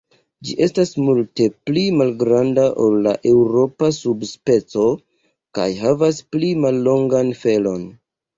Ĝi 0.47 0.53
estas 0.67 0.91
multe 1.09 1.45
pli 1.69 1.83
malgranda 1.99 2.63
ol 2.85 2.95
la 3.09 3.13
eŭropa 3.33 3.91
sub-speco 3.99 4.87
kaj 5.59 5.69
havas 5.83 6.25
pli 6.33 6.51
mallongan 6.65 7.31
felon. 7.45 7.87